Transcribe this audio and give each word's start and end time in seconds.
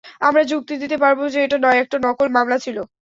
আমরা 0.21 0.43
যুক্তি 0.51 0.73
দিতে 0.81 0.97
পারব 1.03 1.19
যে 1.33 1.39
এটা 1.45 1.57
একটা 1.81 1.97
নকল 2.05 2.27
মামলা 2.31 2.57
ছিল। 2.65 2.77